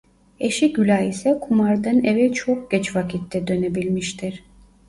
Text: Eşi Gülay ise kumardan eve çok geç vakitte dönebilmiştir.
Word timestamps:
Eşi 0.39 0.73
Gülay 0.73 1.09
ise 1.09 1.39
kumardan 1.41 2.03
eve 2.05 2.33
çok 2.33 2.71
geç 2.71 2.95
vakitte 2.95 3.47
dönebilmiştir. 3.47 4.43